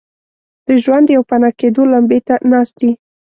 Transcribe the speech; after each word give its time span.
د 0.67 0.69
ژوند 0.83 1.07
پوپناه 1.15 1.53
کېدو 1.59 1.81
لمبې 1.93 2.19
ته 2.27 2.35
ناست 2.51 2.73
دي. 2.81 2.91